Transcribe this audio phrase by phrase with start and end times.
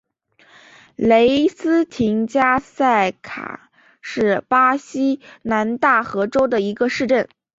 [0.95, 3.69] 雷斯廷加塞卡
[4.01, 7.29] 是巴西南大河州的一个市镇。